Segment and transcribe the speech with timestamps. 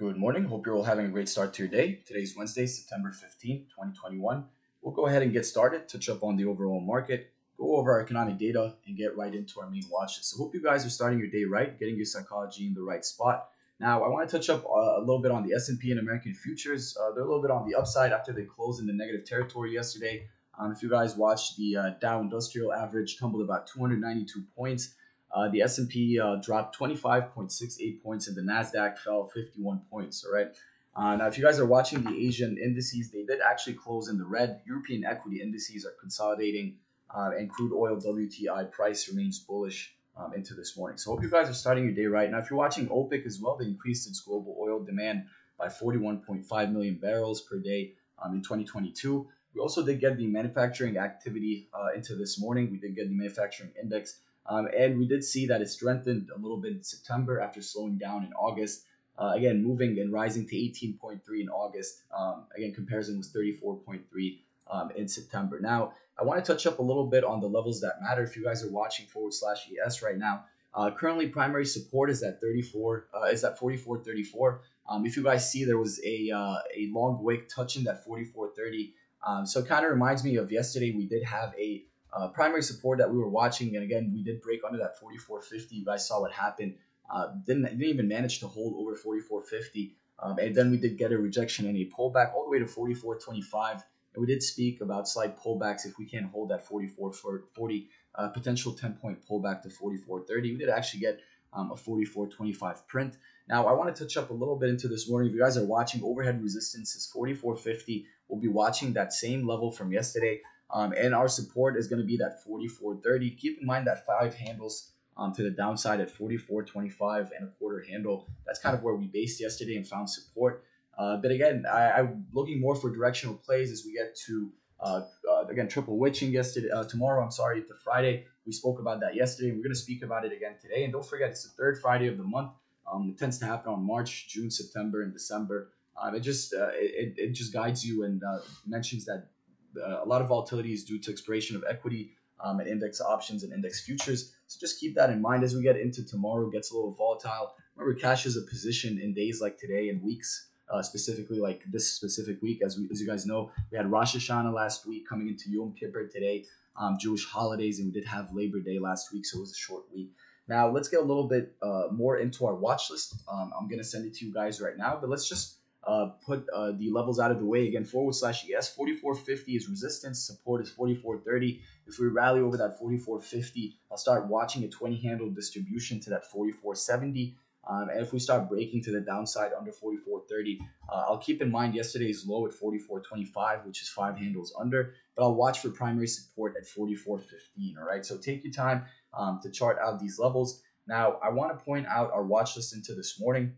[0.00, 0.44] Good morning.
[0.44, 2.00] Hope you're all having a great start to your day.
[2.06, 4.46] Today's Wednesday, September 15th, 2021.
[4.80, 8.00] We'll go ahead and get started, touch up on the overall market, go over our
[8.00, 10.28] economic data, and get right into our main watches.
[10.28, 13.04] So, hope you guys are starting your day right, getting your psychology in the right
[13.04, 13.48] spot.
[13.78, 16.32] Now, I want to touch up uh, a little bit on the S&P and American
[16.32, 16.96] futures.
[16.98, 19.74] Uh, they're a little bit on the upside after they closed in the negative territory
[19.74, 20.26] yesterday.
[20.58, 24.94] Um, if you guys watched the uh, Dow Industrial Average tumbled about 292 points.
[25.32, 30.24] Uh, the S&P uh, dropped 25.68 points and the Nasdaq fell 51 points.
[30.24, 30.48] All right.
[30.96, 34.18] Uh, now, if you guys are watching the Asian indices, they did actually close in
[34.18, 34.60] the red.
[34.66, 36.76] European equity indices are consolidating,
[37.16, 40.98] uh, and crude oil WTI price remains bullish um, into this morning.
[40.98, 42.28] So, hope you guys are starting your day right.
[42.28, 46.72] Now, if you're watching OPEC as well, they increased its global oil demand by 41.5
[46.72, 49.28] million barrels per day um, in 2022.
[49.54, 52.70] We also did get the manufacturing activity uh, into this morning.
[52.70, 56.38] We did get the manufacturing index um, and we did see that it strengthened a
[56.38, 58.84] little bit in September after slowing down in August.
[59.18, 62.02] Uh, again, moving and rising to 18.3 in August.
[62.16, 64.38] Um, again, comparison was 34.3
[64.70, 65.60] um, in September.
[65.60, 68.22] Now, I want to touch up a little bit on the levels that matter.
[68.22, 72.22] If you guys are watching forward slash ES right now, uh, currently primary support is
[72.22, 74.58] at 34, uh, is at 44.34.
[74.88, 78.92] Um, if you guys see, there was a uh, a long wick touching that 44.30.
[79.26, 80.92] Um, so it kind of reminds me of yesterday.
[80.92, 84.40] We did have a uh, primary support that we were watching, and again, we did
[84.42, 85.72] break under that 44.50.
[85.72, 86.74] You guys saw what happened.
[87.12, 91.12] Uh, didn't didn't even manage to hold over 44.50, um, and then we did get
[91.12, 93.82] a rejection and a pullback all the way to 44.25.
[94.12, 97.88] And we did speak about slight pullbacks if we can't hold that 44 for 40
[98.16, 100.42] uh, potential 10 point pullback to 44.30.
[100.42, 101.20] We did actually get
[101.52, 103.16] um, a 44.25 print.
[103.48, 105.30] Now I want to touch up a little bit into this morning.
[105.30, 108.04] If you guys are watching, overhead resistance is 44.50.
[108.28, 110.40] We'll be watching that same level from yesterday.
[110.72, 113.36] Um, and our support is going to be that 44.30.
[113.38, 117.84] Keep in mind that five handles um, to the downside at 44.25 and a quarter
[117.88, 118.28] handle.
[118.46, 120.64] That's kind of where we based yesterday and found support.
[120.96, 125.02] Uh, but again, I, am looking more for directional plays as we get to uh,
[125.30, 126.68] uh, again triple witching yesterday.
[126.70, 128.26] Uh, tomorrow, I'm sorry, to Friday.
[128.46, 129.52] We spoke about that yesterday.
[129.52, 130.84] We're going to speak about it again today.
[130.84, 132.52] And don't forget, it's the third Friday of the month.
[132.90, 135.70] Um, it tends to happen on March, June, September, and December.
[136.00, 139.28] Um, it just uh, it, it just guides you and uh, mentions that
[139.76, 143.52] a lot of volatility is due to expiration of equity um, and index options and
[143.52, 144.34] index futures.
[144.46, 146.48] So just keep that in mind as we get into tomorrow.
[146.50, 147.54] Gets a little volatile.
[147.76, 150.48] Remember, cash is a position in days like today and weeks.
[150.72, 154.14] Uh, specifically, like this specific week, as we, as you guys know, we had Rosh
[154.14, 156.44] Hashanah last week, coming into Yom Kippur today,
[156.76, 159.56] um, Jewish holidays, and we did have Labor Day last week, so it was a
[159.56, 160.12] short week.
[160.46, 163.16] Now let's get a little bit uh, more into our watch list.
[163.28, 166.46] Um, I'm gonna send it to you guys right now, but let's just uh, put
[166.54, 170.26] uh, the levels out of the way again forward slash ES 4450 is resistance.
[170.26, 175.28] Support is 4430 if we rally over that 4450 I'll start watching a 20 handle
[175.30, 177.36] distribution to that 4470
[177.68, 181.50] um, and if we start breaking to the downside under 4430 uh, I'll keep in
[181.50, 186.06] mind yesterday's low at 4425 which is five handles under but I'll watch for primary
[186.06, 188.06] support at 4415 all right?
[188.06, 190.62] So take your time um, to chart out these levels.
[190.86, 193.54] Now I want to point out our watch list into this morning.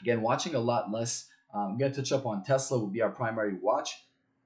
[0.00, 3.10] Again watching a lot less I'm going to touch up on Tesla will be our
[3.10, 4.04] primary watch.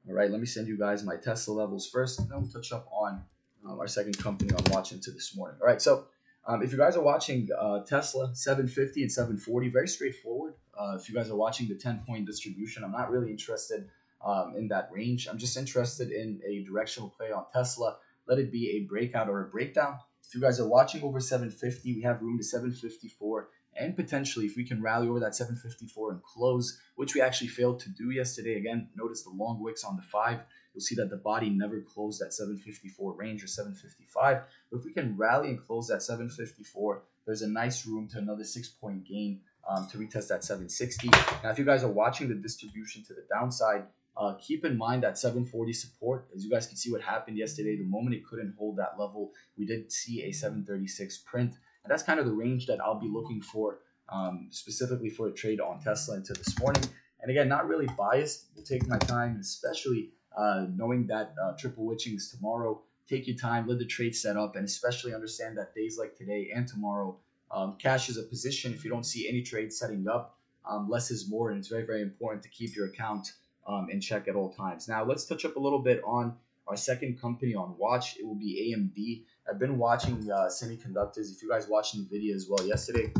[0.08, 2.72] All right, let me send you guys my Tesla levels first, and then we'll touch
[2.72, 3.22] up on
[3.66, 5.56] um, our second company I'm watching to this morning.
[5.60, 6.06] All right, so
[6.46, 10.54] um, if you guys are watching uh, Tesla 750 and 740, very straightforward.
[10.78, 13.88] Uh, if you guys are watching the 10 point distribution, I'm not really interested
[14.24, 15.26] um, in that range.
[15.28, 17.96] I'm just interested in a directional play on Tesla.
[18.26, 19.98] Let it be a breakout or a breakdown.
[20.26, 24.56] If you guys are watching over 750, we have room to 754 and potentially if
[24.56, 28.56] we can rally over that 754 and close, which we actually failed to do yesterday.
[28.56, 30.40] Again, notice the long wicks on the five.
[30.72, 34.42] You'll see that the body never closed that 754 range or 755.
[34.70, 38.44] But if we can rally and close that 754, there's a nice room to another
[38.44, 41.08] six point gain um, to retest that 760.
[41.42, 43.84] Now, if you guys are watching the distribution to the downside,
[44.16, 46.26] uh, keep in mind that 740 support.
[46.34, 49.32] As you guys can see what happened yesterday, the moment it couldn't hold that level,
[49.56, 51.54] we did see a 736 print.
[51.84, 53.78] And that's kind of the range that I'll be looking for
[54.08, 56.82] um, specifically for a trade on Tesla into this morning.
[57.20, 58.46] And again, not really biased.
[58.54, 62.82] We'll take my time, especially uh, knowing that uh, triple witching is tomorrow.
[63.08, 66.50] Take your time, let the trade set up, and especially understand that days like today
[66.54, 67.16] and tomorrow,
[67.50, 68.72] um, cash is a position.
[68.72, 70.38] If you don't see any trade setting up,
[70.68, 73.32] um, less is more, and it's very, very important to keep your account
[73.66, 74.88] um, in check at all times.
[74.88, 76.34] Now, let's touch up a little bit on
[76.66, 78.16] our second company on watch.
[78.18, 79.24] It will be AMD.
[79.48, 81.30] I've been watching uh, semiconductors.
[81.32, 83.12] If you guys watched the video as well yesterday,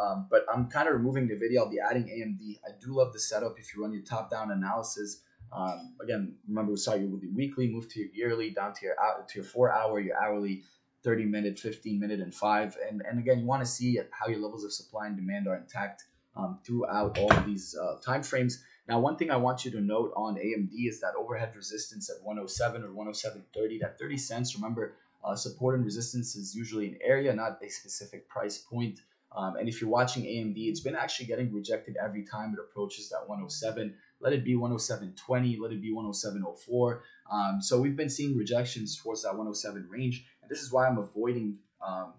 [0.00, 1.62] um, but I'm kind of removing the video.
[1.62, 2.58] I'll be adding AMD.
[2.66, 3.58] I do love the setup.
[3.58, 7.68] If you run your top-down analysis, um, again, remember we saw you with the weekly,
[7.68, 8.94] move to your yearly, down to your
[9.28, 10.64] to your four-hour, your hourly,
[11.04, 12.76] 30 minute, 15 minute, and five.
[12.88, 15.56] And and again, you want to see how your levels of supply and demand are
[15.56, 16.04] intact
[16.36, 18.64] um, throughout all of these uh, time frames.
[18.86, 22.22] Now, one thing I want you to note on AMD is that overhead resistance at
[22.22, 24.54] 107 or 107.30, that 30 cents.
[24.54, 29.00] Remember, uh, support and resistance is usually an area, not a specific price point.
[29.34, 33.08] Um, and if you're watching AMD, it's been actually getting rejected every time it approaches
[33.08, 33.94] that 107.
[34.20, 37.00] Let it be 107.20, let it be 107.04.
[37.32, 40.98] Um, so we've been seeing rejections towards that 107 range, and this is why I'm
[40.98, 42.12] avoiding um,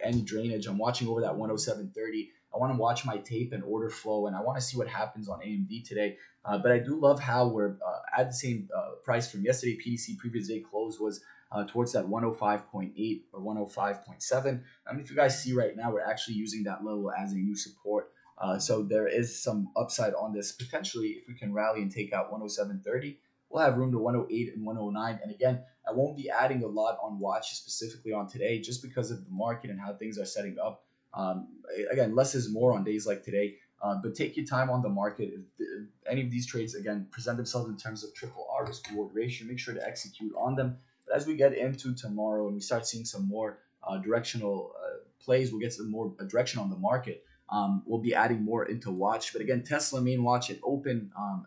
[0.00, 0.66] any drainage.
[0.66, 2.28] I'm watching over that 107.30.
[2.54, 4.88] I want to watch my tape and order flow, and I want to see what
[4.88, 6.16] happens on AMD today.
[6.44, 9.78] Uh, but I do love how we're uh, at the same uh, price from yesterday.
[9.78, 14.60] PDC previous day close was uh, towards that 105.8 or 105.7.
[14.86, 17.36] I mean, if you guys see right now, we're actually using that level as a
[17.36, 18.10] new support.
[18.38, 22.12] Uh, so there is some upside on this potentially if we can rally and take
[22.12, 23.16] out 107.30
[23.52, 25.20] we'll have room to 108 and 109.
[25.22, 29.10] And again, I won't be adding a lot on watch specifically on today just because
[29.10, 30.84] of the market and how things are setting up.
[31.14, 31.48] Um,
[31.90, 33.56] again, less is more on days like today.
[33.82, 35.30] Uh, but take your time on the market.
[35.34, 38.88] If, if, any of these trades again present themselves in terms of triple R risk
[38.90, 40.78] reward ratio, make sure to execute on them.
[41.06, 44.98] But as we get into tomorrow and we start seeing some more uh, directional uh,
[45.24, 47.24] plays, we'll get some more direction on the market.
[47.50, 49.32] Um, we'll be adding more into watch.
[49.32, 51.44] But again, Tesla main watch it open um,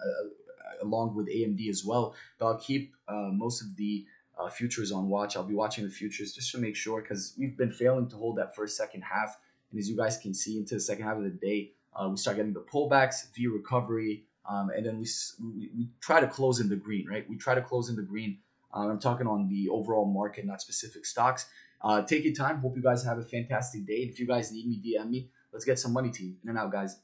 [0.82, 2.16] along with AMD as well.
[2.38, 4.06] But I'll keep uh, most of the
[4.38, 5.36] uh, futures on watch.
[5.36, 8.38] I'll be watching the futures just to make sure because we've been failing to hold
[8.38, 9.38] that first second half.
[9.76, 12.16] And as you guys can see, into the second half of the day, uh, we
[12.16, 15.06] start getting the pullbacks, V recovery, um, and then we,
[15.44, 17.30] we, we try to close in the green, right?
[17.30, 18.38] We try to close in the green.
[18.74, 21.48] Um, I'm talking on the overall market, not specific stocks.
[21.82, 22.60] Uh, take your time.
[22.60, 24.04] Hope you guys have a fantastic day.
[24.04, 25.30] And if you guys need me, DM me.
[25.52, 26.38] Let's get some money team.
[26.42, 26.98] In and out, guys.